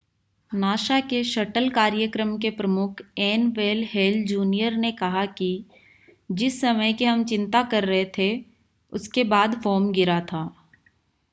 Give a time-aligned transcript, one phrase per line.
[0.51, 5.49] NASA के shuttle कार्यक्रम के प्रमुख एन वेन हेल जूनियर ने कहा कि
[6.31, 8.29] जिस समय की हम चिंता कर रहे थे
[8.91, 10.43] उसके बाद फोम गिरा था